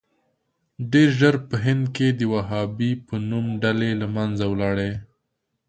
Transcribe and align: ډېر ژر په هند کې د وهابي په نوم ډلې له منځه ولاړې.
ډېر 0.91 1.09
ژر 1.19 1.35
په 1.49 1.55
هند 1.65 1.83
کې 1.95 2.07
د 2.19 2.21
وهابي 2.33 2.91
په 3.07 3.15
نوم 3.29 3.45
ډلې 3.63 3.91
له 4.01 4.07
منځه 4.15 4.45
ولاړې. 4.51 4.91